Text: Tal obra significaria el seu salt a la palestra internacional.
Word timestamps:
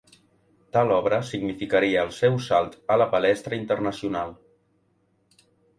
Tal 0.77 0.93
obra 0.95 1.19
significaria 1.33 2.01
el 2.07 2.11
seu 2.21 2.41
salt 2.49 2.81
a 2.95 2.99
la 3.03 3.11
palestra 3.15 3.61
internacional. 3.65 4.35